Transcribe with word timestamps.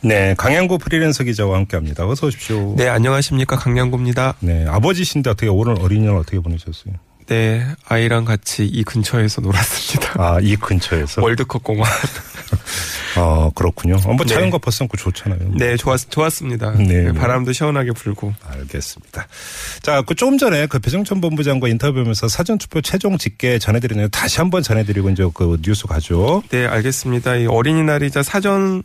네, 0.00 0.34
강양구 0.36 0.78
프리랜서 0.78 1.24
기자와 1.24 1.56
함께합니다. 1.56 2.06
어서 2.06 2.26
오십시오. 2.28 2.74
네, 2.76 2.88
안녕하십니까. 2.88 3.56
강양구입니다. 3.56 4.34
네, 4.40 4.66
아버지신데 4.66 5.30
어떻게 5.30 5.48
오늘 5.48 5.76
어린이날 5.80 6.16
어떻게 6.16 6.38
보내셨어요? 6.38 6.94
네, 7.26 7.66
아이랑 7.86 8.24
같이 8.24 8.64
이 8.64 8.82
근처에서 8.84 9.42
놀았습니다. 9.42 10.14
아, 10.16 10.38
이 10.40 10.56
근처에서. 10.56 11.22
월드컵 11.22 11.62
공원. 11.62 11.86
아, 13.16 13.50
그렇군요. 13.54 13.96
어, 14.04 14.14
뭐 14.14 14.24
네. 14.24 14.34
자연과 14.34 14.58
벗삼고 14.58 14.96
좋잖아요. 14.96 15.38
네, 15.56 15.76
좋았, 15.76 16.08
좋았습니다. 16.08 16.72
네, 16.72 16.84
네, 16.84 17.02
네. 17.04 17.12
바람도 17.12 17.52
시원하게 17.52 17.92
불고. 17.92 18.32
알겠습니다. 18.46 19.26
자, 19.82 20.02
그 20.02 20.14
조금 20.14 20.38
전에 20.38 20.66
그 20.66 20.78
배정천 20.78 21.20
본부장과 21.20 21.68
인터뷰하면서 21.68 22.28
사전투표 22.28 22.80
최종 22.80 23.18
집계 23.18 23.58
전해드리네요. 23.58 24.08
다시 24.08 24.38
한번 24.38 24.62
전해드리고 24.62 25.10
이제 25.10 25.24
그 25.34 25.58
뉴스 25.62 25.86
가죠. 25.86 26.42
네, 26.50 26.64
알겠습니다. 26.66 27.36
이 27.36 27.46
어린이날이자 27.46 28.22
사전, 28.22 28.82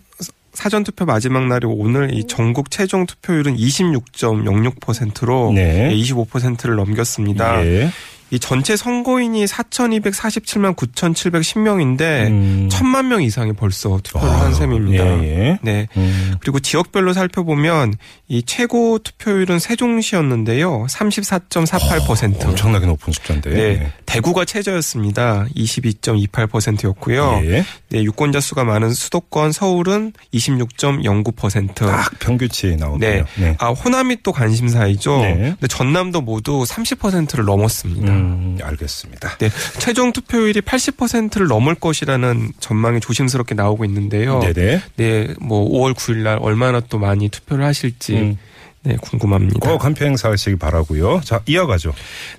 사전 0.54 0.84
투표 0.84 1.06
마지막 1.06 1.48
날이 1.48 1.66
오늘 1.68 2.14
이 2.14 2.26
전국 2.26 2.70
최종 2.70 3.06
투표율은 3.06 3.58
26.06%로 3.58 5.52
네. 5.54 5.92
25%를 5.92 6.76
넘겼습니다. 6.76 7.66
예. 7.66 7.90
이 8.34 8.40
전체 8.40 8.76
선거인이 8.76 9.46
4,247만 9.46 10.76
9,710명인데 10.76 12.02
음. 12.30 12.68
1,000만 12.72 13.06
명 13.06 13.22
이상이 13.22 13.54
벌써 13.54 14.00
투표를 14.02 14.28
아, 14.28 14.46
한 14.46 14.56
셈입니다. 14.56 15.06
예, 15.24 15.24
예. 15.24 15.60
네. 15.62 15.88
음. 15.96 16.34
그리고 16.40 16.60
지역별로 16.60 17.14
살펴보면 17.14 17.94
이 18.28 18.42
최고 18.42 18.98
투표율은 18.98 19.60
세종시였는데요. 19.60 20.88
34.48%. 20.90 22.44
엄청나게 22.48 22.88
높은 22.88 23.14
숫자인데. 23.14 23.50
네. 23.52 23.94
대구가 24.08 24.46
최저였습니다. 24.46 25.46
22.28%였고요. 25.56 27.40
예. 27.44 27.64
네, 27.90 28.02
유권자 28.04 28.40
수가 28.40 28.64
많은 28.64 28.96
수도권 28.96 29.52
서울은 29.52 30.14
26.09%. 30.34 31.76
딱 31.76 32.10
평균치 32.18 32.78
나오네요. 32.78 33.26
네. 33.36 33.56
아, 33.60 33.70
호남이 33.70 34.24
또 34.24 34.32
관심사이죠. 34.32 35.18
네. 35.22 35.36
근데 35.36 35.68
전남도 35.68 36.22
모두 36.22 36.64
30%를 36.64 37.46
넘었습니다. 37.46 38.12
음, 38.12 38.23
알겠습니다. 38.62 39.38
네, 39.38 39.50
최종 39.80 40.14
투표율이 40.14 40.62
80%를 40.62 41.48
넘을 41.48 41.76
것이라는 41.76 42.54
전망이 42.60 43.00
조심스럽게 43.00 43.56
나오고 43.56 43.86
있는데요. 43.86 44.40
네네. 44.40 44.82
네, 44.96 45.34
뭐 45.40 45.70
5월 45.70 45.94
9일 45.94 46.18
날 46.18 46.38
얼마나 46.42 46.80
또 46.80 46.98
많이 47.00 47.30
투표를 47.30 47.66
하실지 47.66 48.14
음. 48.16 48.38
네, 48.84 48.98
궁금합니다. 48.98 49.60
꼭 49.60 49.86
한표 49.86 50.06
행사하시기 50.06 50.58
바라고요. 50.58 51.22
자, 51.24 51.42
이어가죠. 51.46 51.94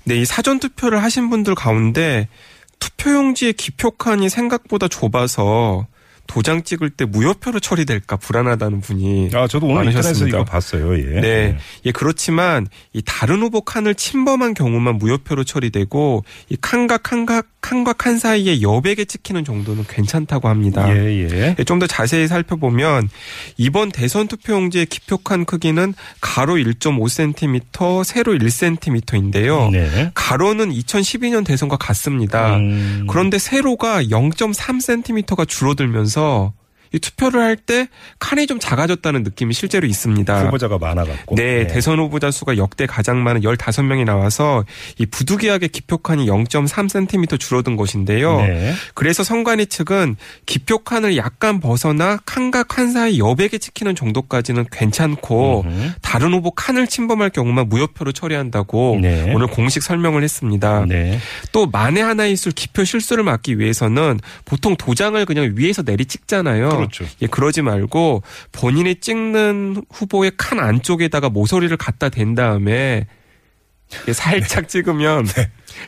네, 0.04 0.16
이 0.16 0.24
사전 0.24 0.60
투표를 0.60 1.02
하신 1.02 1.30
분들 1.30 1.54
가운데 1.54 2.28
투표용지의 2.78 3.54
기표칸이 3.54 4.28
생각보다 4.28 4.88
좁아서 4.88 5.86
도장 6.26 6.62
찍을 6.62 6.90
때 6.90 7.04
무효표로 7.04 7.60
처리될까 7.60 8.16
불안하다는 8.16 8.80
분이 8.80 9.30
아, 9.34 9.46
저도 9.46 9.66
오늘 9.66 9.86
인터넷에서. 9.86 10.26
이거 10.26 10.44
봤어요. 10.44 10.96
예. 10.98 11.20
네. 11.20 11.58
예, 11.84 11.92
그렇지만 11.92 12.66
이 12.92 13.02
다른 13.04 13.40
후보 13.40 13.60
칸을 13.60 13.94
침범한 13.94 14.54
경우만 14.54 14.96
무효표로 14.98 15.44
처리되고 15.44 16.24
이 16.48 16.56
칸과 16.60 16.98
칸과 16.98 17.42
칸과 17.60 17.94
칸 17.94 18.18
사이에 18.18 18.60
여백에 18.60 19.04
찍히는 19.06 19.44
정도는 19.44 19.84
괜찮다고 19.88 20.48
합니다. 20.48 20.86
예, 20.94 21.54
예. 21.58 21.64
좀더 21.64 21.86
자세히 21.86 22.26
살펴보면 22.26 23.08
이번 23.56 23.90
대선 23.90 24.28
투표용지의 24.28 24.86
기표칸 24.86 25.44
크기는 25.46 25.94
가로 26.20 26.54
1.5cm, 26.54 28.04
세로 28.04 28.34
1cm인데요. 28.34 29.70
네. 29.70 30.10
가로는 30.14 30.70
2012년 30.72 31.46
대선과 31.46 31.76
같습니다. 31.76 32.56
음. 32.56 33.06
그런데 33.08 33.38
세로가 33.38 34.04
0.3cm가 34.04 35.48
줄어들면서 35.48 36.13
하면서 36.14 36.54
이 36.94 37.00
투표를 37.00 37.40
할 37.40 37.56
때 37.66 37.88
칸이 38.18 38.46
좀 38.46 38.58
작아졌다는 38.58 39.22
느낌이 39.22 39.54
실제로 39.54 39.86
있습니다. 39.86 40.46
후보자가 40.46 40.78
많아갖고. 40.78 41.34
네, 41.36 41.66
대선 41.66 41.98
후보자 41.98 42.30
수가 42.30 42.56
역대 42.56 42.86
가장 42.86 43.22
많은 43.22 43.40
15명이 43.42 44.04
나와서 44.04 44.64
이 44.98 45.06
부득이하게 45.06 45.68
기표칸이 45.68 46.26
0.3cm 46.26 47.38
줄어든 47.38 47.76
것인데요. 47.76 48.40
네. 48.40 48.74
그래서 48.94 49.24
선관위 49.24 49.66
측은 49.66 50.16
기표칸을 50.46 51.16
약간 51.16 51.60
벗어나 51.60 52.18
칸과 52.26 52.64
칸 52.64 52.92
사이 52.92 53.18
여백에 53.18 53.58
찍히는 53.58 53.94
정도까지는 53.94 54.66
괜찮고 54.70 55.64
음흠. 55.66 55.92
다른 56.02 56.32
후보 56.34 56.50
칸을 56.50 56.86
침범할 56.86 57.30
경우만 57.30 57.68
무효표로 57.68 58.12
처리한다고 58.12 58.98
네. 59.00 59.32
오늘 59.34 59.46
공식 59.46 59.82
설명을 59.82 60.22
했습니다. 60.22 60.84
네. 60.86 61.18
또 61.52 61.66
만에 61.66 62.00
하나 62.00 62.26
있을 62.26 62.52
기표 62.52 62.84
실수를 62.84 63.24
막기 63.24 63.58
위해서는 63.58 64.20
보통 64.44 64.76
도장을 64.76 65.24
그냥 65.24 65.52
위에서 65.56 65.82
내리 65.82 66.04
찍잖아요. 66.04 66.83
그렇죠. 66.86 67.04
예, 67.22 67.26
그러지 67.26 67.62
말고 67.62 68.22
본인이 68.52 68.96
찍는 68.96 69.84
후보의 69.90 70.32
칸 70.36 70.58
안쪽에다가 70.60 71.28
모서리를 71.28 71.76
갖다 71.76 72.08
댄 72.08 72.34
다음에 72.34 72.72
예, 72.72 73.06
살짝 74.12 74.68
찍으면 74.68 75.26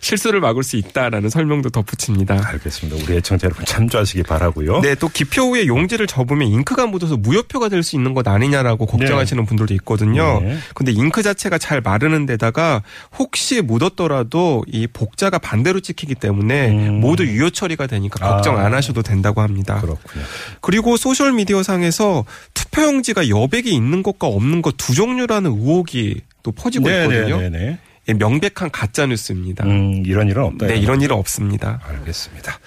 실수를 0.01 0.41
막을 0.41 0.63
수 0.63 0.77
있다라는 0.77 1.31
설명도 1.31 1.71
덧붙입니다. 1.71 2.41
알겠습니다. 2.49 3.05
우리 3.05 3.17
애청자 3.19 3.47
여러분 3.47 3.65
참조하시기 3.65 4.25
바라고요. 4.25 4.81
네, 4.81 4.95
또 4.97 5.09
기표 5.09 5.43
후에 5.43 5.67
용지를 5.67 6.07
접으면 6.07 6.49
잉크가 6.49 6.87
묻어서 6.87 7.17
무효표가 7.17 7.69
될 7.69 7.83
수 7.83 7.95
있는 7.95 8.15
것 8.15 8.27
아니냐라고 8.27 8.87
걱정하시는 8.87 9.45
분들도 9.47 9.73
있거든요. 9.75 10.41
네. 10.41 10.59
근데 10.75 10.91
잉크 10.91 11.23
자체가 11.23 11.59
잘 11.59 11.81
마르는 11.81 12.27
데다가 12.27 12.83
혹시 13.17 13.61
묻었더라도 13.61 14.65
이 14.67 14.87
복자가 14.89 15.39
반대로 15.39 15.79
찍히기 15.81 16.17
때문에 16.17 16.71
음. 16.71 17.01
모두 17.01 17.25
유효 17.25 17.51
처리가 17.51 17.87
되니까 17.87 18.29
걱정 18.29 18.59
아. 18.59 18.65
안 18.65 18.75
하셔도 18.75 19.03
된다고 19.03 19.41
합니다. 19.41 19.81
그렇군요. 19.81 20.25
그리고 20.61 20.97
소셜 20.97 21.33
미디어 21.33 21.63
상에서 21.63 22.25
투표용지가 22.55 23.29
여백이 23.29 23.73
있는 23.73 24.03
것과 24.03 24.27
없는 24.27 24.63
것 24.63 24.77
두 24.77 24.95
종류라는 24.95 25.51
의혹이 25.53 26.21
또 26.47 26.53
퍼지고 26.53 26.89
있거든요. 26.89 27.41
네네네. 27.41 27.79
예, 28.09 28.13
명백한 28.15 28.71
가짜 28.71 29.05
뉴스입니다. 29.07 29.65
음, 29.65 30.05
이런 30.07 30.29
일은 30.29 30.45
없다. 30.45 30.69
네, 30.69 30.77
이런 30.77 31.03
일은 31.03 31.17
없습니다. 31.17 31.81
알겠습니다. 31.85 32.61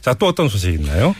자, 0.00 0.14
또 0.14 0.26
어떤 0.26 0.48
소식 0.48 0.74
있나요? 0.74 1.14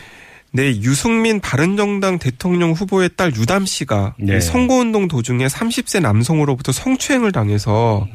네, 0.51 0.71
유승민 0.81 1.39
바른정당 1.39 2.19
대통령 2.19 2.73
후보의 2.73 3.11
딸 3.17 3.33
유담 3.37 3.65
씨가 3.65 4.15
네. 4.19 4.39
이 4.39 4.41
선거운동 4.41 5.07
도중에 5.07 5.47
30세 5.47 6.01
남성으로부터 6.01 6.73
성추행을 6.73 7.31
당해서 7.31 8.09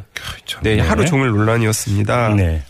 참, 0.45 0.61
네, 0.63 0.77
하루 0.81 1.05
종일 1.05 1.29
논란이었습니다. 1.29 2.35
네. 2.35 2.63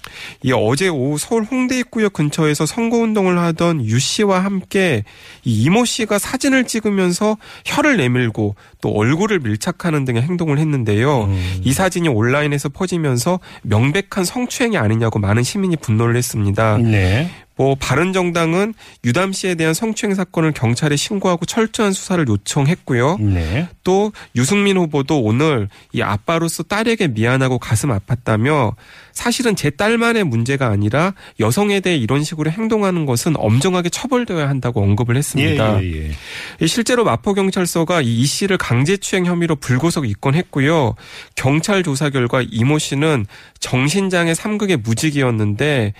이 0.43 0.51
어제 0.51 0.87
오후 0.87 1.17
서울 1.17 1.43
홍대 1.43 1.77
입구역 1.79 2.13
근처에서 2.13 2.65
선거운동을 2.65 3.37
하던 3.39 3.85
유 3.85 3.99
씨와 3.99 4.43
함께 4.43 5.03
이 5.43 5.63
이모 5.63 5.85
씨가 5.85 6.19
사진을 6.19 6.65
찍으면서 6.65 7.37
혀를 7.65 7.97
내밀고 7.97 8.55
또 8.81 8.89
얼굴을 8.91 9.39
밀착하는 9.39 10.05
등의 10.05 10.21
행동을 10.21 10.59
했는데요. 10.59 11.23
음. 11.25 11.61
이 11.63 11.73
사진이 11.73 12.09
온라인에서 12.09 12.69
퍼지면서 12.69 13.39
명백한 13.63 14.25
성추행이 14.25 14.77
아니냐고 14.77 15.19
많은 15.19 15.43
시민이 15.43 15.77
분노를 15.77 16.15
했습니다. 16.15 16.77
네. 16.77 17.29
뭐 17.57 17.75
바른 17.75 18.11
정당은 18.11 18.73
유담 19.03 19.31
씨에 19.31 19.55
대한 19.55 19.73
성추행 19.73 20.13
사건을 20.13 20.51
경찰에 20.51 20.95
신고하고 20.95 21.45
철저한 21.45 21.93
수사를 21.93 22.25
요청했고요. 22.27 23.17
네. 23.19 23.69
또 23.83 24.11
유승민 24.35 24.77
후보도 24.77 25.21
오늘 25.21 25.69
이 25.93 26.01
아빠로서 26.01 26.63
딸에게 26.63 27.09
미안하고 27.09 27.59
가슴 27.59 27.89
아팠다며 27.89 28.75
사실은 29.13 29.55
제 29.55 29.69
딸만의 29.69 30.25
문제가 30.25 30.67
아니라 30.67 31.13
여성에 31.39 31.79
대해 31.79 31.95
이런 31.95 32.23
식으로 32.23 32.51
행동하는 32.51 33.05
것은 33.05 33.35
엄정하게 33.37 33.89
처벌되어야 33.89 34.49
한다고 34.49 34.81
언급을 34.81 35.15
예, 35.15 35.19
했습니다. 35.19 35.81
예, 35.81 36.09
예. 36.09 36.11
이 36.59 36.67
실제로 36.67 37.05
마포 37.05 37.33
경찰서가 37.33 38.01
이이 38.01 38.25
씨를 38.25 38.57
강제추행 38.57 39.25
혐의로 39.25 39.55
불구속 39.55 40.07
입건했고요. 40.09 40.95
경찰 41.35 41.83
조사 41.83 42.09
결과 42.09 42.41
이모 42.41 42.77
씨는 42.77 43.25
정신장애 43.59 44.33
3극의 44.33 44.81
무직이었는데 44.83 45.93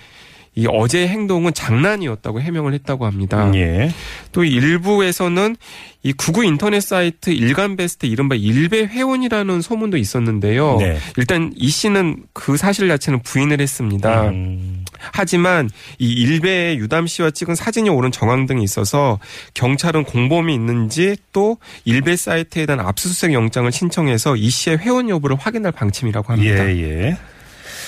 이 0.58 0.66
어제의 0.66 1.08
행동은 1.08 1.52
장난이었다고 1.52 2.40
해명을 2.40 2.72
했다고 2.72 3.04
합니다. 3.04 3.52
예. 3.54 3.90
또 4.32 4.42
일부에서는 4.42 5.54
이 6.02 6.12
구구 6.14 6.44
인터넷 6.44 6.80
사이트 6.80 7.28
일간 7.28 7.76
베스트 7.76 8.06
이른바 8.06 8.34
일베 8.34 8.86
회원이라는 8.86 9.60
소문도 9.60 9.98
있었는데요. 9.98 10.78
네. 10.78 10.96
일단 11.18 11.52
이 11.56 11.68
씨는 11.68 12.24
그 12.32 12.56
사실 12.56 12.88
자체는 12.88 13.20
부인을 13.22 13.60
했습니다. 13.60 14.30
음, 14.30 14.84
하지만 14.98 15.68
이 15.98 16.10
일베의 16.10 16.78
유담 16.78 17.06
씨와 17.06 17.32
찍은 17.32 17.54
사진이 17.54 17.90
오른 17.90 18.10
정황 18.10 18.46
등이 18.46 18.64
있어서 18.64 19.18
경찰은 19.52 20.04
공범이 20.04 20.54
있는지 20.54 21.16
또 21.34 21.58
일베 21.84 22.16
사이트에 22.16 22.64
대한 22.64 22.80
압수수색 22.80 23.34
영장을 23.34 23.70
신청해서 23.70 24.36
이 24.36 24.48
씨의 24.48 24.78
회원 24.78 25.10
여부를 25.10 25.36
확인할 25.38 25.72
방침이라고 25.72 26.32
합니다. 26.32 26.66
예, 26.66 26.82
예. 26.82 27.16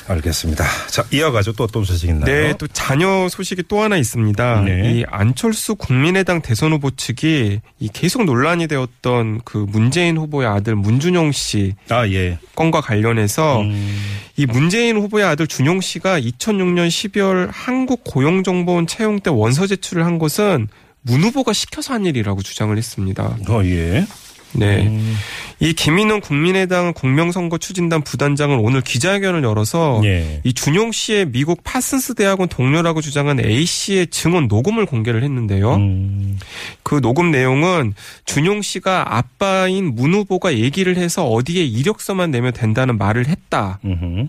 알겠습니다. 0.07 0.65
자, 0.89 1.05
이어가죠. 1.11 1.53
또 1.53 1.65
어떤 1.65 1.85
소식 1.85 2.09
있나요? 2.09 2.25
네, 2.25 2.55
또 2.59 2.67
자녀 2.69 3.29
소식이 3.29 3.65
또 3.69 3.81
하나 3.81 3.97
있습니다. 3.97 4.63
네. 4.63 4.93
이 4.93 5.05
안철수 5.09 5.75
국민의당 5.75 6.43
대선 6.43 6.73
후보 6.73 6.91
측이 6.91 7.61
이 7.81 7.89
계속 7.93 8.25
논란이 8.25 8.69
되었던 8.69 9.41
그 9.45 9.67
문재인 9.69 10.17
후보의 10.17 10.49
아들 10.49 10.75
문준용 10.75 11.33
씨 11.33 11.75
아, 11.89 12.07
예. 12.09 12.39
건과 12.55 12.81
관련해서 12.81 13.61
음, 13.61 13.99
이 14.37 14.47
문재인 14.47 14.97
후보의 14.97 15.25
아들 15.25 15.47
준용 15.47 15.81
씨가 15.81 16.21
2006년 16.21 16.89
12월 16.89 17.49
한국 17.53 18.03
고용정보원 18.05 18.87
채용 18.87 19.21
때 19.21 19.31
원서 19.31 19.67
제출을 19.67 20.05
한 20.05 20.19
것은 20.19 20.69
문 21.03 21.23
후보가 21.23 21.53
시켜서 21.53 21.95
한 21.95 22.05
일이라고 22.07 22.43
주장을 22.43 22.77
했습니다. 22.77 23.37
어, 23.49 23.65
예. 23.65 24.07
네. 24.53 24.87
음, 24.87 25.15
이 25.61 25.73
김인원 25.73 26.21
국민의당 26.21 26.93
공명선거 26.95 27.59
추진단 27.59 28.03
부단장은 28.03 28.59
오늘 28.59 28.81
기자회견을 28.81 29.43
열어서 29.45 30.01
예. 30.05 30.41
이 30.45 30.53
준용 30.53 30.93
씨의 30.93 31.31
미국 31.31 31.63
파슨스 31.65 32.15
대학원 32.15 32.49
동료라고 32.49 33.01
주장한 33.01 33.41
A 33.41 33.65
씨의 33.65 34.09
증언 34.09 34.47
녹음을 34.49 34.87
공개를 34.87 35.23
했는데요. 35.23 35.75
음, 35.75 36.39
그 36.83 37.01
녹음 37.01 37.31
내용은 37.31 37.95
준용 38.25 38.63
씨가 38.63 39.17
아빠인 39.17 39.95
문 39.95 40.15
후보가 40.15 40.57
얘기를 40.57 40.97
해서 40.97 41.27
어디에 41.27 41.65
이력서만 41.65 42.31
내면 42.31 42.53
된다는 42.53 42.97
말을 42.97 43.27
했다. 43.27 43.81
음흠. 43.85 44.29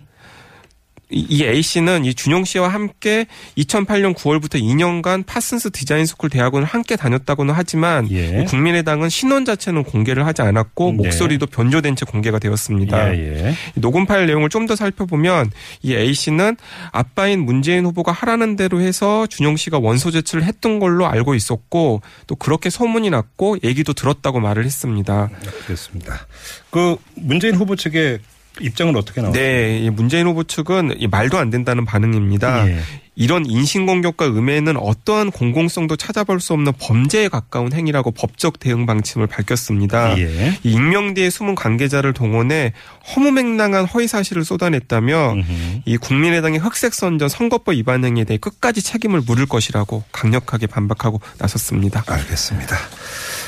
이- 1.12 1.26
이 1.28 1.44
A 1.44 1.62
씨는 1.64 2.06
이 2.06 2.14
준용 2.14 2.46
씨와 2.46 2.68
함께 2.70 3.26
2008년 3.58 4.14
9월부터 4.16 4.62
2년간 4.62 5.26
파슨스 5.26 5.72
디자인 5.72 6.06
스쿨 6.06 6.30
대학원을 6.30 6.68
함께 6.68 6.96
다녔다고는 6.96 7.54
하지만 7.58 8.08
예. 8.12 8.44
국민의당은 8.48 9.10
신원 9.10 9.44
자체는 9.44 9.84
공개를 9.86 10.26
하지 10.28 10.44
않았고 10.44 10.92
네. 10.92 10.98
목소리도 10.98 11.48
변조된 11.48 11.96
채 11.96 12.06
공개가 12.06 12.38
되었습니다. 12.38 13.16
예, 13.16 13.46
예. 13.48 13.56
이 13.76 13.82
녹음 13.82 14.06
파일 14.06 14.28
내용을 14.28 14.50
좀 14.50 14.68
더 14.70 14.76
살펴보면 14.76 15.50
이 15.82 15.96
A 15.96 16.14
씨는 16.14 16.56
아빠인 16.92 17.40
문재인 17.44 17.86
후보가 17.86 18.12
하라는 18.12 18.56
대로 18.56 18.80
해서 18.82 19.26
준용 19.26 19.58
씨가 19.58 19.80
원서 19.80 20.12
제출을 20.12 20.44
했던 20.44 20.78
걸로 20.80 21.08
알고 21.08 21.34
있었고 21.34 22.02
또 22.28 22.36
그렇게 22.36 22.70
소문이 22.70 23.10
났고 23.10 23.58
얘기도 23.64 23.94
들었다고 23.94 24.40
말을 24.42 24.64
했습니다. 24.66 25.30
알겠습니다. 25.64 26.28
그 26.70 26.98
문재인 27.16 27.56
후보 27.56 27.76
측의 27.76 28.20
입장은 28.62 28.96
어떻게 28.96 29.22
나왔어요? 29.22 29.42
네, 29.42 29.80
이 29.80 29.90
문재인 29.90 30.28
후보 30.28 30.44
측은 30.44 30.96
이 31.00 31.08
말도 31.08 31.38
안 31.38 31.50
된다는 31.50 31.86
반응입니다. 31.86 32.68
예. 32.68 32.80
이런 33.20 33.46
인신공격과 33.46 34.28
음해는 34.28 34.78
어떠한 34.78 35.32
공공성도 35.32 35.98
찾아볼 35.98 36.40
수 36.40 36.54
없는 36.54 36.72
범죄에 36.80 37.28
가까운 37.28 37.74
행위라고 37.74 38.12
법적 38.12 38.60
대응 38.60 38.86
방침을 38.86 39.28
밝혔습니다. 39.28 40.18
예. 40.18 40.58
이 40.64 40.72
익명 40.72 41.14
뒤에 41.16 41.30
숨은 41.30 41.56
관계자를 41.56 42.14
동원해 42.14 42.72
허무맹랑한 43.14 43.86
허위 43.86 44.08
사실을 44.08 44.46
쏟아냈다며 44.46 45.34
음흠. 45.34 45.82
이 45.84 45.98
국민의당의 45.98 46.60
흑색 46.60 46.94
선전 46.94 47.28
선거법 47.28 47.76
위반 47.76 48.06
행위에 48.06 48.24
대해 48.24 48.38
끝까지 48.38 48.82
책임을 48.82 49.22
물을 49.28 49.46
것이라고 49.46 50.06
강력하게 50.14 50.68
반박하고 50.68 51.20
나섰습니다. 51.40 52.06
알겠습니다. 52.08 52.78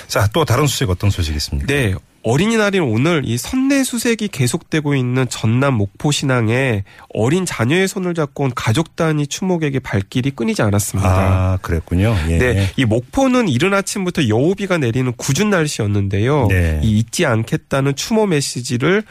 자, 0.08 0.28
또 0.34 0.44
다른 0.44 0.68
소식 0.68 0.90
어떤 0.90 1.10
소식이 1.10 1.38
있습니까? 1.38 1.68
네. 1.68 1.96
어린이날인 2.24 2.84
오늘 2.84 3.24
이 3.26 3.38
선내 3.38 3.84
수색이 3.84 4.28
계속되고 4.28 4.96
있는 4.96 5.28
전남 5.30 5.76
목포 5.76 6.12
신항에 6.12 6.84
어린 7.14 7.46
자녀의 7.46 7.88
손을 7.88 8.14
잡고 8.14 8.44
온 8.44 8.52
가족 8.56 8.96
단위 8.96 9.26
추모객의 9.28 9.80
발길이 9.80 10.32
끊이지 10.32 10.62
않았습니다. 10.62 11.10
아, 11.10 11.58
그랬군요. 11.62 12.16
예. 12.30 12.38
네, 12.38 12.70
이 12.78 12.86
목포는 12.86 13.50
이른 13.50 13.74
아침부터 13.74 14.28
여우비가 14.28 14.78
내리는 14.78 15.12
궂은 15.18 15.50
날씨였는데요. 15.50 16.48
네. 16.48 16.80
이 16.84 17.00
잊지 17.00 17.26
않겠다는 17.26 17.96
추모 17.96 18.28
메시지를 18.28 19.04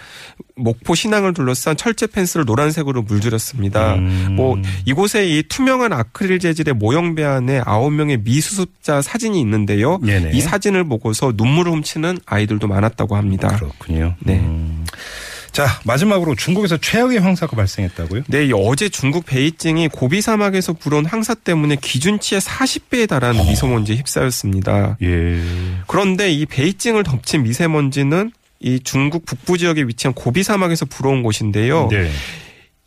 목포 0.63 0.95
신항을 0.95 1.35
둘러싼 1.35 1.77
철제 1.77 2.07
펜스를 2.07 2.45
노란색으로 2.45 3.03
물들였습니다. 3.03 3.95
음. 3.95 4.35
뭐 4.37 4.57
이곳에 4.85 5.27
이 5.27 5.43
투명한 5.43 5.93
아크릴 5.93 6.39
재질의 6.39 6.75
모형 6.75 7.15
배 7.15 7.25
안에 7.25 7.63
아홉 7.65 7.93
명의 7.93 8.19
미수습자 8.19 9.03
사진이 9.03 9.41
있는데요. 9.41 9.99
네네. 9.99 10.31
이 10.35 10.41
사진을 10.41 10.85
보고서 10.85 11.33
눈물을 11.37 11.73
훔치는 11.73 12.19
아이들도 12.27 12.69
많았다고 12.69 13.17
합니다. 13.17 13.49
그렇군요. 13.57 14.15
네. 14.21 14.39
음. 14.39 14.85
자, 15.53 15.67
마지막으로 15.85 16.37
중국에서 16.37 16.77
최악의 16.77 17.19
황사가 17.19 17.57
발생했다고요? 17.57 18.23
네, 18.29 18.47
이 18.47 18.53
어제 18.55 18.89
중국 18.89 19.27
베이징이 19.27 19.89
고비 19.89 20.21
사막에서 20.21 20.75
불어온 20.75 21.07
황사 21.07 21.35
때문에 21.35 21.77
기준치의 21.77 22.41
40배에 22.41 23.09
달하는 23.09 23.45
미세먼지에 23.45 23.97
휩싸였습니다. 23.97 24.97
예. 25.03 25.43
그런데 25.87 26.31
이 26.31 26.47
베이징을 26.47 27.03
덮친 27.03 27.43
미세먼지는 27.43 28.31
이 28.61 28.81
중국 28.81 29.25
북부 29.25 29.57
지역에 29.59 29.83
위치한 29.83 30.15
고비 30.15 30.43
사막에서 30.43 30.85
불어온 30.85 31.23
곳인데요. 31.23 31.89
네. 31.91 32.11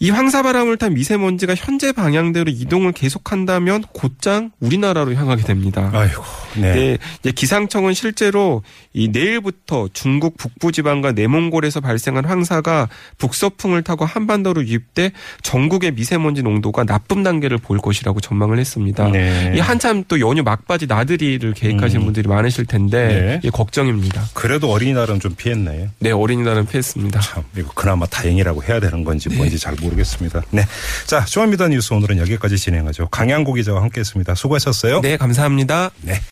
이 0.04 0.10
황사바람을 0.10 0.76
탄 0.76 0.96
미세먼지가 0.96 1.56
현재 1.56 1.94
방향대로 1.94 2.52
이동을 2.52 2.92
계속한다면 2.92 3.86
곧장 3.94 4.52
우리나라로 4.60 5.14
향하게 5.14 5.44
됩니다. 5.44 5.90
아이고. 5.94 6.22
네. 6.58 6.76
네, 6.76 6.98
이제 7.22 7.32
기상청은 7.32 7.94
실제로 7.94 8.64
이 8.92 9.08
내일부터 9.08 9.88
중국 9.94 10.36
북부 10.36 10.74
지방과 10.74 11.14
내몽골에서 11.14 11.80
발생한 11.80 12.26
황사가 12.26 12.90
북서풍을 13.18 13.84
타고 13.84 14.04
한반도로 14.04 14.66
유입돼 14.66 15.14
전국의 15.42 15.94
미세먼지 15.94 16.44
농도가 16.44 16.84
나쁨 16.84 17.24
단계를 17.24 17.58
보일 17.60 17.80
것이라고 17.80 18.20
전망을 18.20 18.60
했습니다. 18.60 19.08
네. 19.08 19.54
이 19.56 19.62
한참 19.62 20.04
또 20.10 20.20
연휴 20.20 20.44
막바지 20.44 20.86
나들이를 20.86 21.54
계획하시는 21.54 22.02
음. 22.02 22.06
분들이 22.08 22.28
많으실 22.28 22.66
텐데 22.66 23.08
네. 23.08 23.48
이 23.48 23.50
걱정입니다. 23.50 24.22
그래도 24.34 24.70
어린이날은 24.70 25.22
좀 25.22 25.34
피했네요. 25.34 25.88
네, 26.00 26.12
어린이날은 26.12 26.66
피했습니다. 26.66 27.22
참, 27.22 27.44
이거 27.58 27.72
그나마 27.74 28.06
다행이라고 28.06 28.64
해야 28.66 28.82
되는 28.82 29.06
건지 29.06 29.30
뭔지 29.30 29.58
잘 29.58 29.76
모르겠 29.80 29.93
습니다. 30.01 30.42
네. 30.50 30.66
자, 31.06 31.24
조합미더 31.25 31.68
뉴스 31.68 31.94
오늘은 31.94 32.18
여기까지 32.18 32.57
진행하죠. 32.57 33.07
강양고 33.10 33.54
기자와 33.54 33.81
함께 33.81 34.00
했습니다. 34.00 34.34
수고하셨어요. 34.36 35.01
네, 35.01 35.18
감사합니다. 35.18 35.92
네. 36.01 36.22